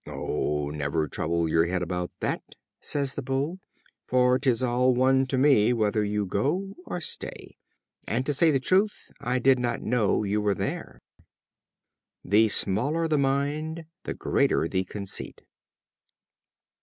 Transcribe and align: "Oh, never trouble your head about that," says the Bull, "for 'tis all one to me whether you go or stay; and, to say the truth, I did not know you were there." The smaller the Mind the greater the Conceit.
"Oh, 0.07 0.71
never 0.71 1.07
trouble 1.07 1.47
your 1.47 1.67
head 1.67 1.83
about 1.83 2.09
that," 2.21 2.41
says 2.79 3.13
the 3.13 3.21
Bull, 3.21 3.59
"for 4.07 4.39
'tis 4.39 4.63
all 4.63 4.95
one 4.95 5.27
to 5.27 5.37
me 5.37 5.73
whether 5.73 6.03
you 6.03 6.25
go 6.25 6.73
or 6.87 6.99
stay; 6.99 7.55
and, 8.07 8.25
to 8.25 8.33
say 8.33 8.49
the 8.49 8.59
truth, 8.59 9.11
I 9.19 9.37
did 9.37 9.59
not 9.59 9.83
know 9.83 10.23
you 10.23 10.41
were 10.41 10.55
there." 10.55 11.01
The 12.25 12.47
smaller 12.49 13.07
the 13.07 13.19
Mind 13.19 13.85
the 14.03 14.15
greater 14.15 14.67
the 14.67 14.85
Conceit. 14.85 15.41